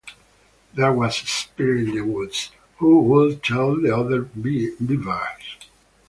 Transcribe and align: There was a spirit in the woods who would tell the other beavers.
There 0.73 0.91
was 0.93 1.21
a 1.21 1.27
spirit 1.27 1.89
in 1.89 1.93
the 1.95 2.01
woods 2.01 2.49
who 2.79 3.03
would 3.03 3.43
tell 3.43 3.79
the 3.79 3.95
other 3.95 4.21
beavers. 4.23 5.43